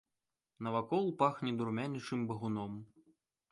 [0.67, 2.83] Навакол пахне дурманячым багуном.